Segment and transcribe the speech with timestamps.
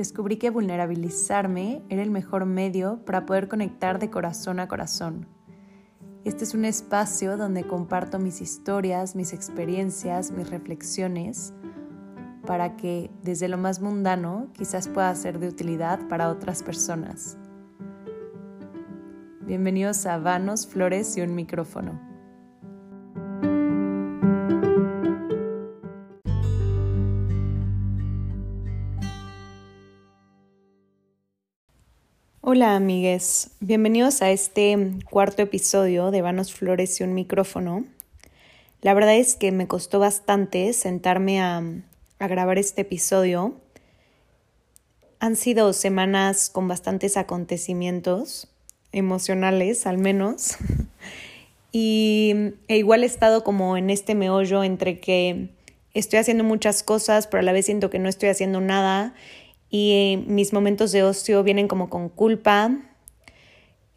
[0.00, 5.26] descubrí que vulnerabilizarme era el mejor medio para poder conectar de corazón a corazón.
[6.24, 11.52] Este es un espacio donde comparto mis historias, mis experiencias, mis reflexiones,
[12.46, 17.36] para que desde lo más mundano quizás pueda ser de utilidad para otras personas.
[19.42, 22.09] Bienvenidos a Vanos, Flores y un micrófono.
[32.52, 34.76] Hola amigues, bienvenidos a este
[35.08, 37.84] cuarto episodio de Vanos, Flores y un micrófono.
[38.82, 41.62] La verdad es que me costó bastante sentarme a,
[42.18, 43.54] grabar este episodio.
[45.20, 48.48] Han sido semanas con bastantes acontecimientos
[48.90, 50.56] emocionales al menos.
[51.70, 52.34] y
[52.66, 55.50] e igual estado como en este meollo entre que
[55.94, 59.14] estoy haciendo muchas cosas, pero a la vez siento que no estoy haciendo nada
[59.70, 62.76] y eh, mis momentos de ocio vienen como con culpa,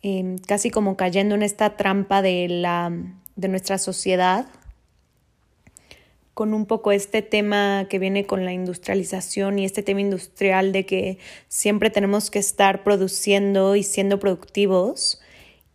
[0.04, 2.92] em, casi como cayendo en esta trampa de, la,
[3.36, 4.46] de nuestra sociedad,
[6.36, 10.86] con un poco este tema que viene con la industrialización y este tema industrial de
[10.86, 15.22] que siempre tenemos que estar produciendo y siendo productivos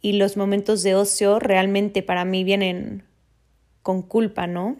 [0.00, 3.05] y los momentos de ocio realmente para mí vienen
[3.83, 4.77] con culpa, ¿no?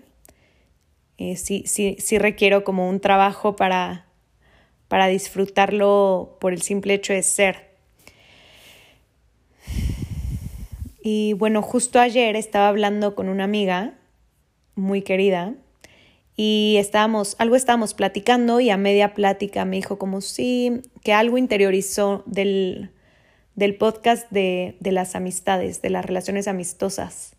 [1.17, 4.08] Eh, sí, sí, sí requiero como un trabajo para
[4.89, 7.69] para disfrutarlo por el simple hecho de ser.
[11.03, 13.95] Y bueno, justo ayer estaba hablando con una amiga
[14.75, 15.55] muy querida
[16.37, 21.39] y estábamos, algo estábamos platicando y a media plática me dijo como sí, que algo
[21.39, 22.91] interiorizó del,
[23.55, 27.35] del podcast de, de, las amistades, de las relaciones amistosas.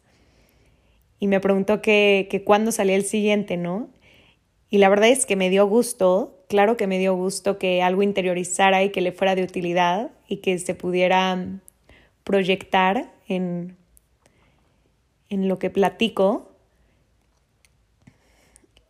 [1.20, 3.90] Y me preguntó que, cuándo salía el siguiente, ¿no?
[4.70, 8.04] Y la verdad es que me dio gusto claro que me dio gusto que algo
[8.04, 11.38] interiorizara y que le fuera de utilidad y que se pudiera
[12.26, 13.78] proyectar en,
[15.30, 16.52] en lo que platico.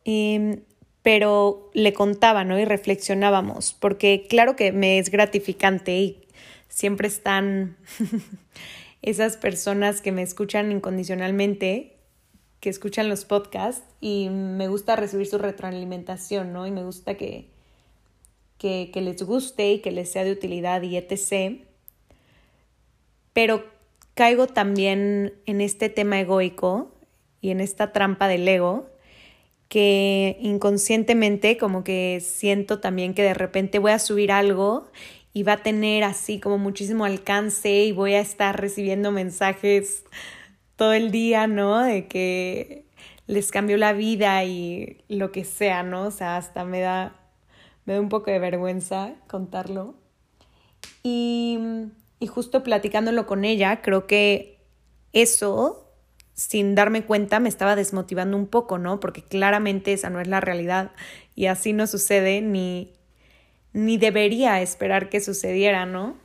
[0.06, 0.62] Em,
[1.03, 2.58] pero le contaba, ¿no?
[2.58, 6.28] Y reflexionábamos, porque claro que me es gratificante y
[6.70, 7.78] siempre están
[9.02, 11.99] esas personas que me escuchan incondicionalmente
[12.59, 16.68] que escuchan los podcasts y me gusta recibir su retroalimentación, ¿no?
[16.68, 17.50] Y me gusta que,
[18.58, 21.62] que, que les guste y que les sea de utilidad y etc.
[23.34, 23.64] Pero
[24.14, 26.92] caigo también en este tema egoico
[27.42, 28.90] y en esta trampa del ego
[29.70, 34.90] que inconscientemente como que siento también que de repente voy a subir algo
[35.31, 40.03] y va a tener así como muchísimo alcance y voy a estar recibiendo mensajes
[40.79, 41.84] todo el día, ¿no?
[41.84, 42.85] De que
[43.28, 46.03] les cambió la vida y lo que sea, ¿no?
[46.03, 47.17] O sea, hasta me da,
[47.84, 49.95] me da un poco de vergüenza contarlo.
[51.03, 51.59] Y,
[52.22, 54.57] y justo platicándolo con ella, creo que
[55.12, 55.85] eso,
[56.34, 59.01] sin darme cuenta, me estaba desmotivando un poco, ¿no?
[59.01, 60.91] Porque claramente esa no es la realidad
[61.35, 62.94] y así no sucede ni,
[63.73, 66.16] ni debería esperar que sucediera, ¿no?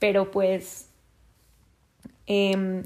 [0.00, 0.88] Pero pues
[2.26, 2.82] eh,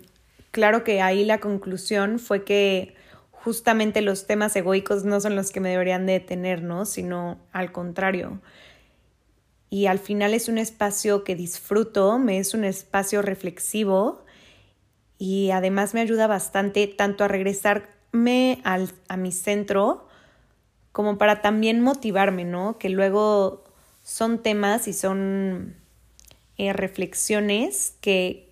[0.56, 2.94] claro que ahí la conclusión fue que
[3.31, 6.87] justamente los temas egoicos no son los que me deberían de detener, ¿no?
[6.87, 8.41] Sino al contrario.
[9.69, 14.25] Y al final es un espacio que disfruto, me es un espacio reflexivo
[15.19, 20.09] y además me ayuda bastante tanto a regresarme al, a mi centro
[20.93, 22.78] como para también motivarme, ¿no?
[22.78, 23.65] Que luego
[24.03, 25.77] son temas y son
[26.56, 28.46] eh, reflexiones que,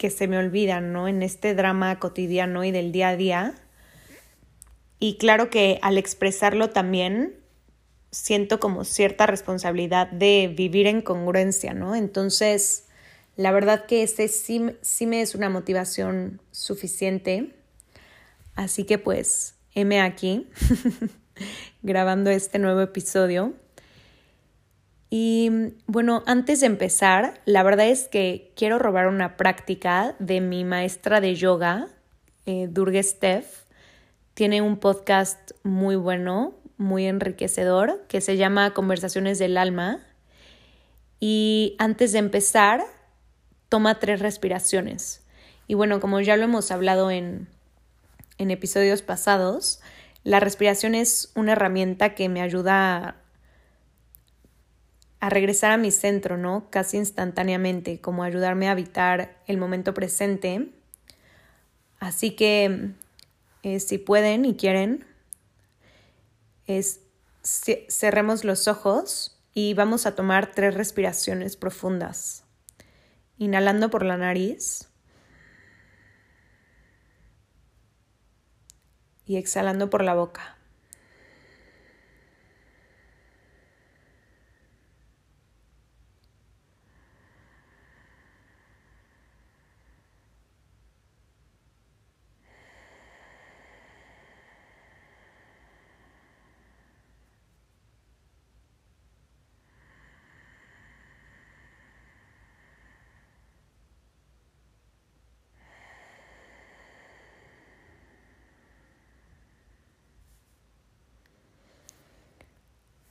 [0.00, 1.08] que se me olvidan, ¿no?
[1.08, 3.54] En este drama cotidiano y del día a día.
[4.98, 7.36] Y claro que al expresarlo también
[8.10, 11.94] siento como cierta responsabilidad de vivir en congruencia, ¿no?
[11.94, 12.86] Entonces,
[13.36, 17.54] la verdad que ese sí, sí me es una motivación suficiente.
[18.54, 20.48] Así que pues, heme aquí
[21.82, 23.52] grabando este nuevo episodio.
[25.12, 25.50] Y
[25.88, 31.20] bueno, antes de empezar, la verdad es que quiero robar una práctica de mi maestra
[31.20, 31.88] de yoga,
[32.46, 33.64] eh, Durga Steph.
[34.34, 39.98] Tiene un podcast muy bueno, muy enriquecedor, que se llama Conversaciones del Alma.
[41.18, 42.84] Y antes de empezar,
[43.68, 45.24] toma tres respiraciones.
[45.66, 47.48] Y bueno, como ya lo hemos hablado en,
[48.38, 49.80] en episodios pasados,
[50.22, 53.19] la respiración es una herramienta que me ayuda a
[55.20, 56.70] a regresar a mi centro, ¿no?
[56.70, 60.72] Casi instantáneamente, como ayudarme a habitar el momento presente.
[61.98, 62.92] Así que
[63.62, 65.04] eh, si pueden y quieren,
[66.66, 67.00] es
[67.42, 72.44] cerremos los ojos y vamos a tomar tres respiraciones profundas.
[73.38, 74.88] Inhalando por la nariz
[79.24, 80.59] y exhalando por la boca.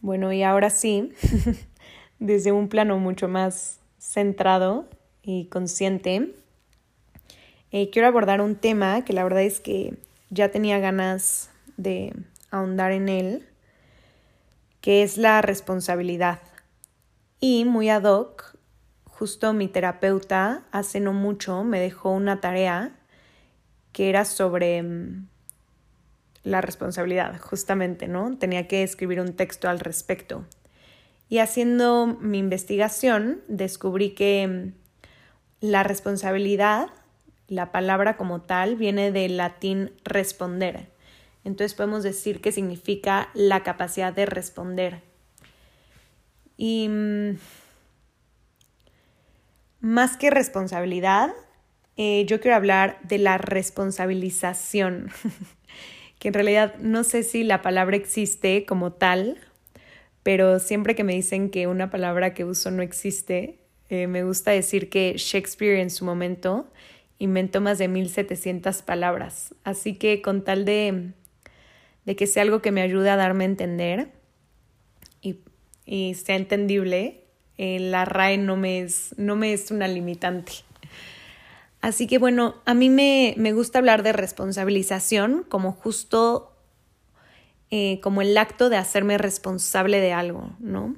[0.10, 1.14] Bueno, y ahora sí,
[2.20, 4.88] desde un plano mucho más centrado
[5.22, 6.34] y consciente,
[7.72, 9.94] eh, quiero abordar un tema que la verdad es que
[10.32, 12.16] ya tenía ganas de
[12.50, 13.48] ahondar en él,
[14.82, 16.40] que es la responsabilidad.
[17.40, 18.58] Y muy ad hoc,
[19.06, 22.96] justo mi terapeuta hace no mucho me dejó una tarea
[23.92, 25.28] que era sobre mm,
[26.50, 28.38] la responsabilidad, justamente, ¿no?
[28.38, 30.46] Tenía que escribir un texto al respecto.
[31.30, 34.74] Y haciendo mi investigación, descubrí que mm,
[35.62, 36.88] la responsabilidad,
[37.48, 40.88] la palabra como tal, viene del latín responder.
[41.44, 45.02] Entonces podemos decir que significa la capacidad de responder.
[46.58, 47.38] Y mm,
[49.82, 51.32] más que responsabilidad,
[51.96, 55.10] eh, yo quiero hablar de la responsabilización.
[56.20, 59.38] que en realidad no sé si la palabra existe como tal,
[60.22, 64.52] pero siempre que me dicen que una palabra que uso no existe, eh, me gusta
[64.52, 66.68] decir que Shakespeare en su momento
[67.18, 69.56] inventó más de 1700 palabras.
[69.64, 71.12] Así que con tal de,
[72.06, 74.10] de que sea algo que me ayude a darme a entender
[75.22, 75.40] y,
[75.86, 77.24] y sea entendible,
[77.58, 80.52] eh, la RAE no me, es, no me es una limitante.
[81.82, 86.52] Así que bueno, a mí me, gusta hablar de responsabilización como justo
[87.72, 90.96] eh, como el acto de hacerme responsable de algo, ¿no?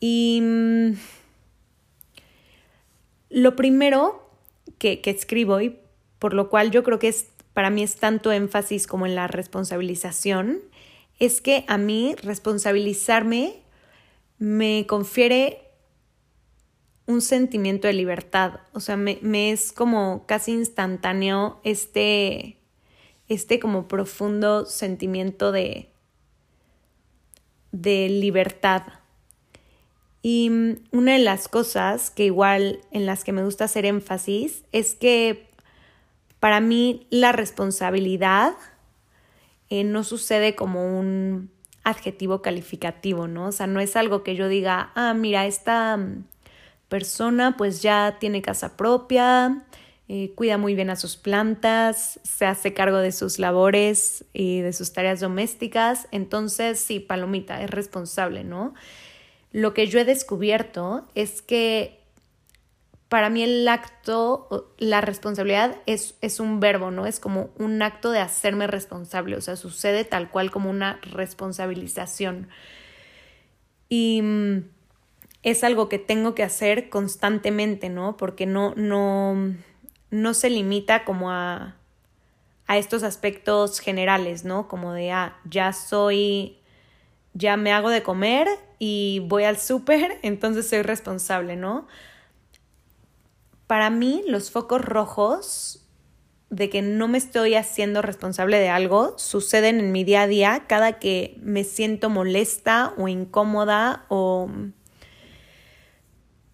[0.00, 0.92] Y mm,
[3.30, 4.28] lo primero
[4.78, 5.78] que, que escribo y
[6.18, 9.26] por lo cual yo creo que es, para mí es tanto énfasis como en la
[9.26, 10.60] responsabilización,
[11.18, 13.56] es que a mí responsabilizarme
[14.38, 15.71] me confiere
[17.06, 18.60] un sentimiento de libertad.
[18.72, 19.18] O sea, me,
[19.50, 22.58] es como casi instantáneo este,
[23.28, 25.90] este como profundo sentimiento de,
[27.72, 28.84] de libertad.
[30.22, 30.50] Y
[30.92, 35.48] una de las cosas que igual en las que me gusta hacer énfasis es que
[36.38, 38.54] para mí la responsabilidad
[39.68, 41.50] eh, no sucede como un
[41.82, 43.46] adjetivo calificativo, ¿no?
[43.46, 45.98] O sea, no es algo que yo diga, ah, mira, esta
[46.92, 49.64] persona pues ya tiene casa propia,
[50.08, 54.74] eh, cuida muy bien a sus plantas, se hace cargo de sus labores y de
[54.74, 58.74] sus tareas domésticas, entonces sí, palomita, es responsable, ¿no?
[59.52, 61.98] Lo que yo he descubierto es que
[63.08, 67.06] para mí el acto, la responsabilidad es, es un verbo, ¿no?
[67.06, 72.48] Es como un acto de hacerme responsable, o sea, sucede tal cual como una responsabilización.
[73.88, 74.64] Y mm,
[75.42, 78.16] es algo que tengo que hacer constantemente, ¿no?
[78.16, 79.54] Porque no, no,
[80.10, 81.76] no se limita como a,
[82.66, 84.68] a estos aspectos generales, ¿no?
[84.68, 86.58] Como de, ah, ya soy,
[87.34, 88.46] ya me hago de comer
[88.78, 91.88] y voy al súper, entonces soy responsable, ¿no?
[93.66, 95.82] Para mí, los focos rojos
[96.50, 100.64] de que no me estoy haciendo responsable de algo suceden en mi día a día
[100.68, 104.50] cada que me siento molesta o incómoda o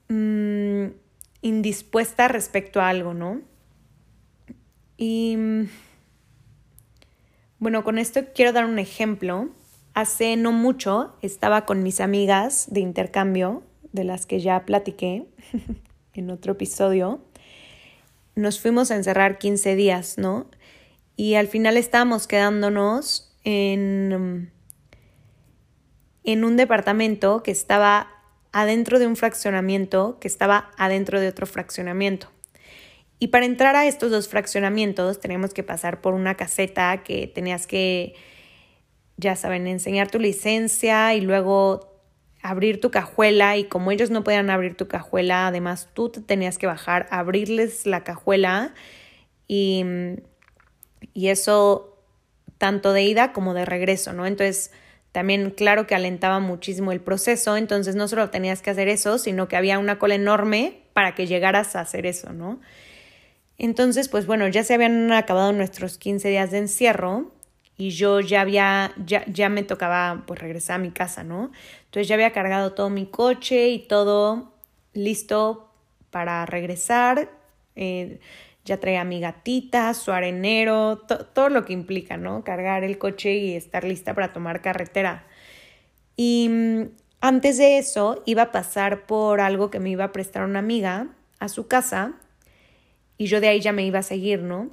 [0.09, 0.89] Mm,
[1.43, 3.43] indispuesta respecto a algo, ¿no?
[4.97, 5.37] Y
[7.59, 9.51] bueno, con esto quiero dar un ejemplo.
[9.95, 13.63] Hace no mucho estaba con mis amigas de intercambio,
[13.93, 15.27] de las que ya platiqué
[16.15, 17.21] en otro episodio.
[18.35, 20.47] Nos fuimos a encerrar 15 días, ¿no?
[21.17, 24.53] Y al final estábamos quedándonos en,
[26.23, 28.18] en un departamento que estaba
[28.53, 32.29] adentro de un fraccionamiento que estaba adentro de otro fraccionamiento.
[33.19, 37.67] Y para entrar a estos dos fraccionamientos teníamos que pasar por una caseta que tenías
[37.67, 38.15] que,
[39.17, 41.99] ya saben, enseñar tu licencia y luego
[42.43, 46.57] abrir tu cajuela y como ellos no podían abrir tu cajuela, además tú te tenías
[46.57, 48.75] que bajar, abrirles la cajuela
[49.49, 49.85] y,
[51.13, 51.99] y eso
[52.59, 54.27] tanto de ida como de regreso, ¿no?
[54.27, 54.71] Entonces
[55.13, 59.49] también claro que alentaba muchísimo el proceso, entonces no solo tenías que hacer eso, sino
[59.49, 62.61] que había una cola enorme para que llegaras a hacer eso, ¿no?
[63.57, 67.33] Entonces, pues bueno, ya se habían acabado nuestros 15 días de encierro
[67.77, 71.51] y yo ya había, ya, ya me tocaba pues regresar a mi casa, ¿no?
[71.87, 74.53] Entonces ya había cargado todo mi coche y todo
[74.93, 75.73] listo
[76.11, 77.31] para regresar.
[77.77, 78.21] Eh,
[78.69, 82.45] ya traía mi gatita, su arenero, todo lo que implica, ¿no?
[82.45, 85.27] Cargar el coche y estar lista para tomar carretera.
[86.15, 86.83] Y mm,
[87.21, 91.09] antes de eso iba a pasar por algo que me iba a prestar una amiga
[91.41, 92.15] a su casa
[93.17, 94.71] y yo de ahí ya me iba a seguir, ¿no?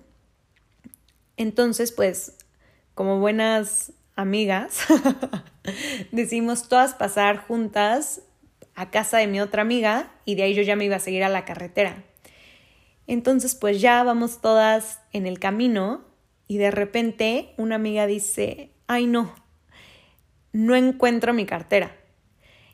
[1.37, 2.37] Entonces, pues,
[2.93, 4.85] como buenas amigas,
[6.11, 8.21] decidimos todas pasar juntas
[8.75, 11.23] a casa de mi otra amiga y de ahí yo ya me iba a seguir
[11.23, 12.03] a la carretera.
[13.07, 16.05] Entonces, pues ya vamos todas en el camino
[16.47, 19.33] y de repente una amiga dice, ay no,
[20.51, 21.95] no encuentro mi cartera.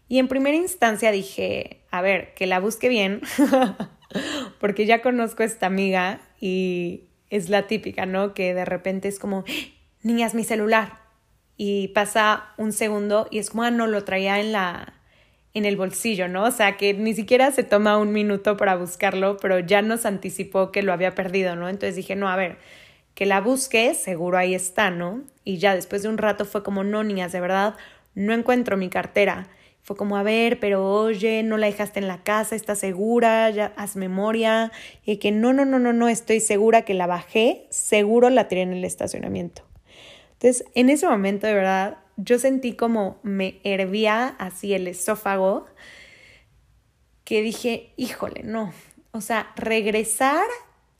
[0.07, 3.21] Y en primera instancia dije, a ver, que la busque bien,
[4.59, 8.33] porque ya conozco a esta amiga y es la típica, ¿no?
[8.33, 9.45] Que de repente es como,
[10.03, 10.99] niñas, mi celular.
[11.55, 15.00] Y pasa un segundo y es como, ah, no, lo traía en la,
[15.53, 16.43] en el bolsillo, ¿no?
[16.45, 20.71] O sea, que ni siquiera se toma un minuto para buscarlo, pero ya nos anticipó
[20.71, 21.67] que lo había perdido, ¿no?
[21.67, 22.57] Entonces dije, no, a ver,
[23.15, 25.23] que la busque, seguro ahí está, ¿no?
[25.43, 27.75] Y ya después de un rato fue como, no, niñas, de verdad,
[28.15, 29.47] no encuentro mi cartera.
[29.83, 33.49] Fue como, a ver, pero oye, no la dejaste en la casa, ¿estás segura?
[33.49, 34.71] Ya haz memoria.
[35.05, 38.61] Y que no, no, no, no, no, estoy segura que la bajé, seguro la tiré
[38.61, 39.63] en el estacionamiento.
[40.33, 45.65] Entonces, en ese momento, de verdad, yo sentí como me hervía así el esófago,
[47.23, 48.73] que dije, híjole, no.
[49.11, 50.45] O sea, regresar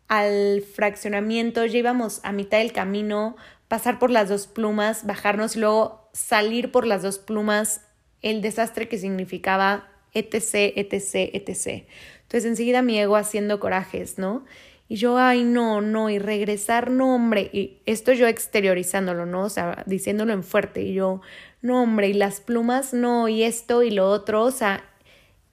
[0.08, 3.36] al fraccionamiento, ya íbamos a mitad del camino,
[3.68, 7.82] pasar por las dos plumas, bajarnos y luego salir por las dos plumas
[8.22, 11.88] el desastre que significaba etc, etc, etc.
[12.24, 14.46] Entonces enseguida mi ego haciendo corajes, ¿no?
[14.92, 19.44] Y yo, ay, no, no, y regresar, no, hombre, y esto yo exteriorizándolo, ¿no?
[19.44, 21.22] O sea, diciéndolo en fuerte, y yo,
[21.62, 24.84] no, hombre, y las plumas, no, y esto y lo otro, o sea,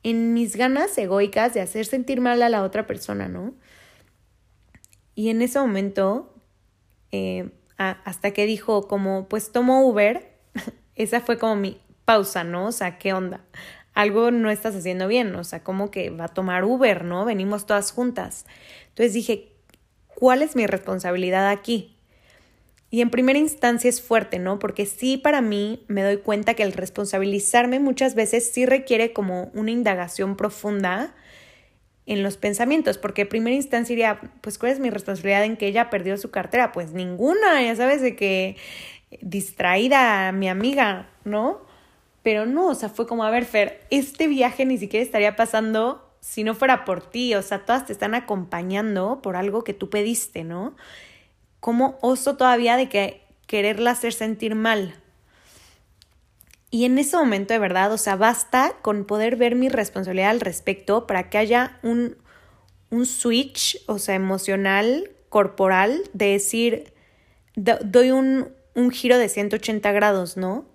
[0.02, 3.54] en mis ganas egoicas de hacer sentir mal a la otra persona, ¿no?
[5.14, 6.34] Y en ese momento,
[7.12, 10.32] eh, hasta que dijo como, pues tomo Uber,
[10.96, 12.68] esa fue como mi, pausa, ¿no?
[12.68, 13.44] O sea, ¿qué onda?
[13.98, 17.24] Algo no estás haciendo bien, o sea, como que va a tomar Uber, ¿no?
[17.24, 18.46] Venimos todas juntas.
[18.90, 19.48] Entonces dije,
[20.06, 21.96] ¿cuál es mi responsabilidad aquí?
[22.90, 24.60] Y en primera instancia es fuerte, ¿no?
[24.60, 29.50] Porque sí para mí me doy cuenta que el responsabilizarme muchas veces sí requiere como
[29.52, 31.16] una indagación profunda
[32.06, 35.66] en los pensamientos, porque en primera instancia diría, pues ¿cuál es mi responsabilidad en que
[35.66, 36.70] ella perdió su cartera?
[36.70, 38.56] Pues ninguna, ya sabes, de que
[39.22, 41.66] distraída mi amiga, ¿no?
[42.28, 46.12] Pero no, o sea, fue como, a ver, Fer, este viaje ni siquiera estaría pasando
[46.20, 49.88] si no fuera por ti, o sea, todas te están acompañando por algo que tú
[49.88, 50.76] pediste, ¿no?
[51.58, 54.94] ¿Cómo oso todavía de que quererla hacer sentir mal?
[56.70, 60.40] Y en ese momento, de verdad, o sea, basta con poder ver mi responsabilidad al
[60.40, 62.18] respecto para que haya un,
[62.90, 66.92] un switch, o sea, emocional, corporal, de decir,
[67.56, 70.66] doy un, un giro de 180 grados, ¿no?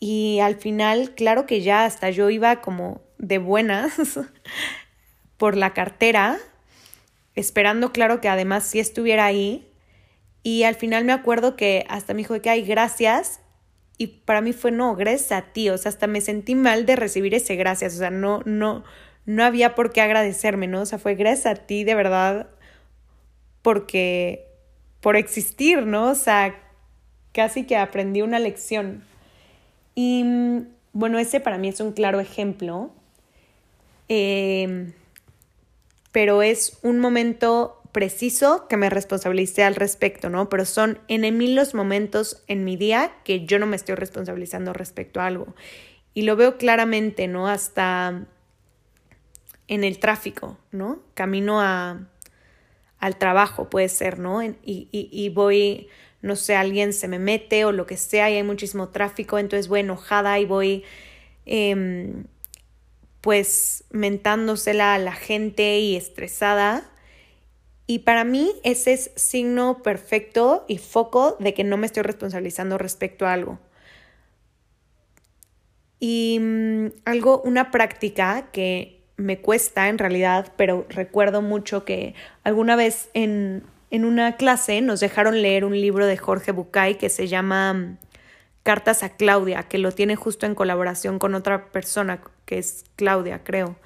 [0.00, 3.92] Y al final, claro que ya hasta yo iba como de buenas
[5.36, 6.38] por la cartera,
[7.34, 9.68] esperando, claro que además sí estuviera ahí.
[10.42, 13.40] Y al final me acuerdo que hasta me dijo que hay gracias.
[13.96, 15.68] Y para mí fue no, gracias a ti.
[15.70, 17.94] O sea, hasta me sentí mal de recibir ese gracias.
[17.94, 18.84] O sea, no, no,
[19.26, 20.82] no había por qué agradecerme, ¿no?
[20.82, 22.48] O sea, fue gracias a ti de verdad
[23.62, 24.46] porque
[25.00, 26.10] por existir, ¿no?
[26.10, 26.58] O sea,
[27.32, 29.04] casi que aprendí una lección.
[30.00, 32.92] Y mm, bueno, ese para mí es un claro ejemplo,
[34.06, 34.92] em,
[36.12, 40.48] pero es un momento preciso que me responsabilicé al respecto, ¿no?
[40.48, 44.72] Pero son en mil los momentos en mi día que yo no me estoy responsabilizando
[44.72, 45.56] respecto a algo.
[46.14, 47.48] Y lo veo claramente, ¿no?
[47.48, 48.24] Hasta
[49.66, 51.02] en el tráfico, ¿no?
[51.14, 52.06] Camino a,
[53.00, 54.44] al trabajo, puede ser, ¿no?
[54.44, 54.54] y,
[54.92, 55.88] y voy
[56.20, 59.68] no sé, alguien se me mete o lo que sea y hay muchísimo tráfico, entonces
[59.68, 60.84] voy enojada y voy
[61.46, 62.24] em,
[63.20, 66.90] pues mentándosela a la gente y estresada.
[67.86, 72.78] Y para mí ese es signo perfecto y foco de que no me estoy responsabilizando
[72.78, 73.58] respecto a algo.
[76.00, 82.76] Y mm, algo, una práctica que me cuesta en realidad, pero recuerdo mucho que alguna
[82.76, 87.28] vez en en una clase nos dejaron leer un libro de Jorge Bucay que se
[87.28, 87.96] llama
[88.62, 93.42] cartas a Claudia, que lo tiene justo en colaboración con otra persona, que es Claudia,
[93.42, 93.76] creo.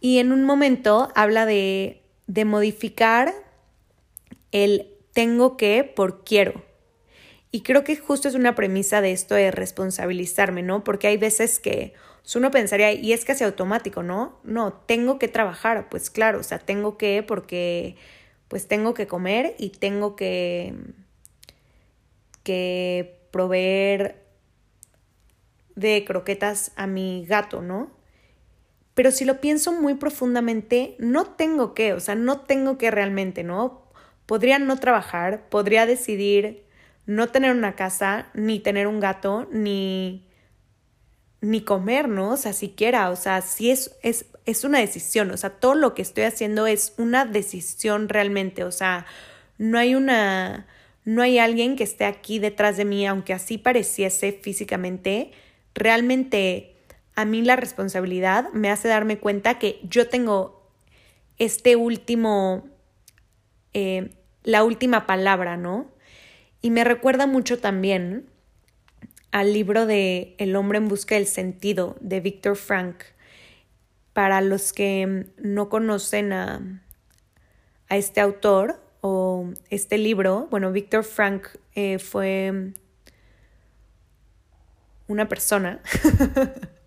[0.00, 3.32] Y en un momento habla de, de modificar
[4.52, 6.62] el tengo que por quiero.
[7.50, 10.84] Y creo que justo es una premisa de esto de responsabilizarme, ¿no?
[10.84, 11.94] Porque hay veces que
[12.34, 14.38] uno pensaría, y es casi automático, ¿no?
[14.42, 17.96] No, tengo que trabajar, pues claro, o sea, tengo que porque
[18.54, 20.76] pues tengo que comer y tengo que
[22.44, 24.22] que proveer
[25.74, 27.90] de croquetas a mi gato, ¿no?
[28.94, 33.42] Pero si lo pienso muy profundamente, no tengo que, o sea, no tengo que realmente,
[33.42, 33.90] ¿no?
[34.24, 36.62] Podría no trabajar, podría decidir
[37.06, 40.28] no tener una casa, ni tener un gato, ni,
[41.40, 42.30] ni comer, ¿no?
[42.30, 45.94] O sea, siquiera, o sea, sí es, es, es una decisión, o sea, todo lo
[45.94, 49.06] que estoy haciendo es una decisión realmente, o sea,
[49.58, 50.66] no hay una,
[51.04, 55.32] no hay alguien que esté aquí detrás de mí, aunque así pareciese físicamente,
[55.74, 56.74] realmente
[57.14, 60.68] a mí la responsabilidad me hace darme cuenta que yo tengo
[61.38, 62.68] este último,
[63.72, 64.10] eh,
[64.42, 65.90] la última palabra, ¿no?
[66.60, 68.26] Y me recuerda mucho también
[69.30, 73.02] al libro de El hombre en busca del sentido de Víctor Frank.
[74.14, 76.80] Para los que no conocen a,
[77.88, 82.72] a este autor, o este libro, bueno, Víctor Frank eh, fue
[85.08, 85.82] una persona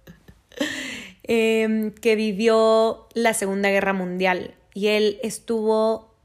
[1.21, 6.15] em, que vivió la Segunda Guerra Mundial y él estuvo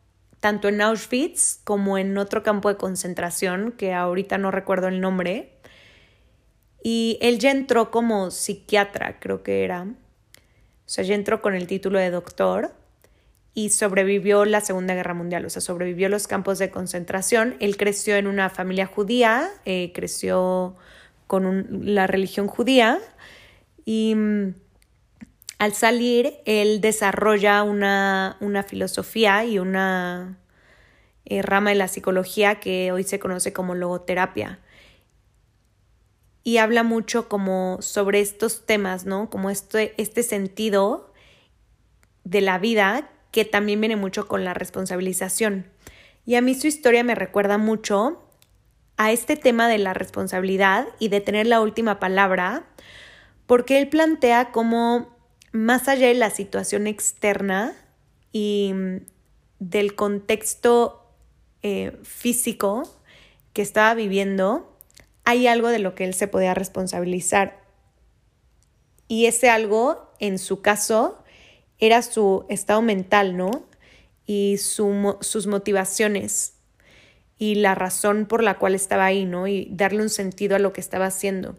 [0.40, 5.59] tanto en Auschwitz como en otro campo de concentración, que ahorita no recuerdo el nombre,
[6.82, 9.88] y él ya entró como psiquiatra, creo que era,
[10.92, 12.72] sea, ya entró con el título de doctor,
[13.54, 17.56] y sobrevivió la Segunda Guerra Mundial, o sea, sobrevivió los campos de concentración.
[17.61, 20.75] Él creció en una familia judía, eh, creció
[21.26, 22.99] con la religión judía
[23.84, 24.54] y mm,
[25.59, 30.38] al salir él desarrolla una, una filosofía y una
[31.24, 34.61] eh, rama de la psicología que hoy se conoce como logoterapia.
[36.44, 39.31] Y habla mucho como sobre estos temas, ¿no?
[39.31, 41.12] Como este, este sentido
[42.24, 45.66] de la vida que también viene mucho con la responsabilización.
[46.26, 48.22] Y a mí su historia me recuerda mucho
[48.96, 52.66] a este tema de la responsabilidad y de tener la última palabra,
[53.46, 55.16] porque él plantea como
[55.52, 57.74] más allá de la situación externa
[58.33, 58.74] y
[59.59, 61.11] del contexto
[61.62, 62.83] eh, físico
[63.52, 64.71] que estaba viviendo,
[65.24, 67.61] hay algo de lo que él se podía responsabilizar.
[69.08, 71.22] Y ese algo, en su caso,
[71.78, 73.66] era su estado mental, ¿no?
[74.26, 76.54] Y sus motivaciones
[77.38, 79.48] y la razón por la cual estaba ahí, ¿no?
[79.48, 81.56] Y darle un sentido a lo que estaba haciendo.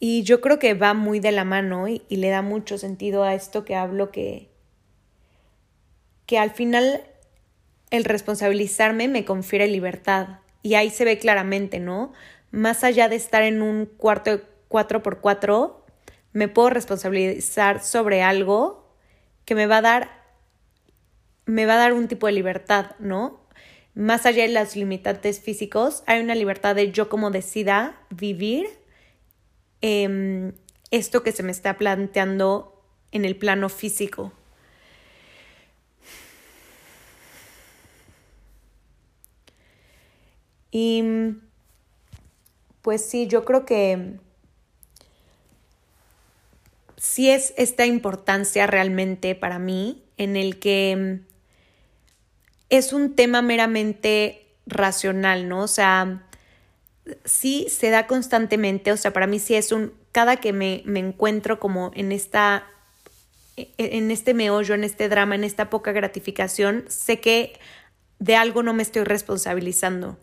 [0.00, 3.22] Y yo creo que va muy de la mano y, y le da mucho sentido
[3.22, 4.50] a esto que hablo que,
[6.26, 7.04] que al final
[7.90, 10.40] el responsabilizarme me confiere libertad.
[10.64, 12.12] Y ahí se ve claramente, ¿no?
[12.50, 15.76] Más allá de estar en un cuarto de 4x4,
[16.32, 18.90] me puedo responsabilizar sobre algo
[19.44, 20.24] que me va a dar
[21.46, 23.46] me va a dar un tipo de libertad, ¿no?
[23.94, 28.66] Más allá de los limitantes físicos, hay una libertad de yo como decida vivir
[29.82, 30.52] em,
[30.90, 34.32] esto que se me está planteando en el plano físico.
[40.76, 41.04] Y
[42.82, 44.18] pues sí, yo creo que
[46.96, 51.26] sí es esta importancia realmente para mí en el que mm,
[52.70, 55.62] es un tema meramente racional, ¿no?
[55.62, 56.26] O sea,
[57.24, 60.98] sí se da constantemente, o sea, para mí sí es un, cada que me, me
[60.98, 62.66] encuentro como en esta,
[63.56, 67.60] e, en este meollo, en este drama, en esta poca gratificación, sé que
[68.18, 70.18] de algo no me estoy responsabilizando.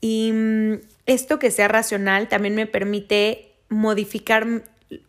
[0.00, 0.74] Y mm,
[1.06, 4.46] esto que sea racional también me permite modificar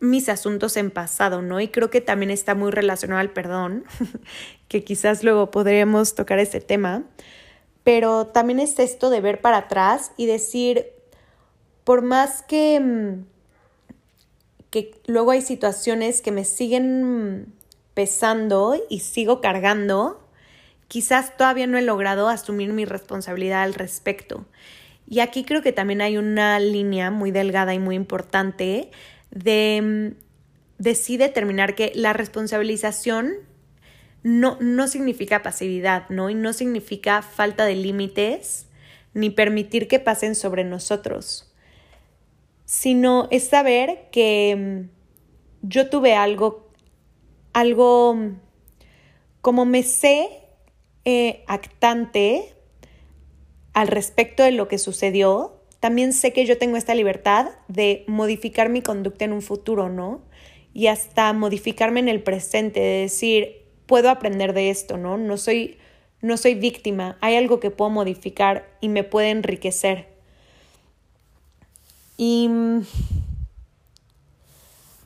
[0.00, 1.60] mis asuntos en pasado, ¿no?
[1.60, 3.84] Y creo que también está muy relacionado al perdón,
[4.68, 7.04] que quizás luego podremos tocar ese tema,
[7.84, 10.86] pero también es esto de ver para atrás y decir,
[11.84, 13.24] por más que, mm,
[14.70, 17.54] que luego hay situaciones que me siguen
[17.94, 20.20] pesando y sigo cargando,
[20.88, 24.44] quizás todavía no he logrado asumir mi responsabilidad al respecto.
[25.06, 28.90] Y aquí creo que también hay una línea muy delgada y muy importante
[29.30, 30.14] de,
[30.78, 33.32] de sí determinar que la responsabilización
[34.22, 36.30] no, no significa pasividad, ¿no?
[36.30, 38.66] Y no significa falta de límites,
[39.14, 41.52] ni permitir que pasen sobre nosotros,
[42.64, 44.86] sino es saber que
[45.62, 46.70] mm, yo tuve algo,
[47.52, 48.38] algo, mm,
[49.40, 50.28] como me sé
[51.04, 52.54] eh, actante
[53.72, 58.68] al respecto de lo que sucedió, también sé que yo tengo esta libertad de modificar
[58.68, 60.20] mi conducta en un futuro, ¿no?
[60.74, 65.16] Y hasta modificarme en el presente, de decir, puedo aprender de esto, ¿no?
[65.16, 65.78] No soy,
[66.20, 70.08] no soy víctima, hay algo que puedo modificar y me puede enriquecer.
[72.16, 72.82] Y mm,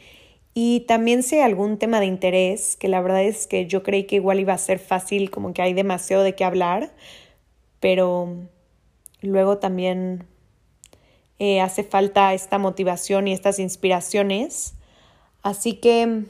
[0.54, 4.04] Y también si hay algún tema de interés, que la verdad es que yo creí
[4.04, 6.92] que igual iba a ser fácil, como que hay demasiado de qué hablar,
[7.78, 8.34] pero
[9.20, 10.24] luego también
[11.40, 14.74] eh, hace falta esta motivación y estas inspiraciones.
[15.42, 16.24] Así que,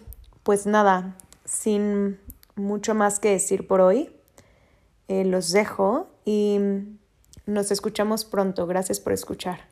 [0.45, 2.21] pues nada, sin
[2.55, 4.11] mucho más que decir por hoy,
[5.09, 6.61] eh, los dejo y
[7.45, 8.69] nos escuchamos pronto.
[8.69, 9.70] Gracias por escuchar.